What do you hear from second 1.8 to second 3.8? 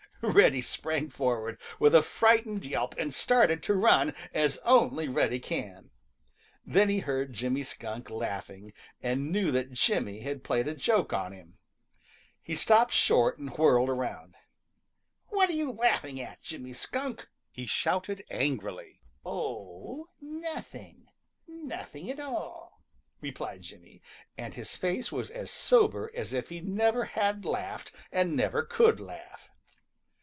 a frightened yelp and started to